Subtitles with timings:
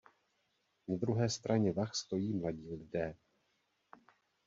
[0.87, 3.15] Na druhé straně vah stojí mladí lidé.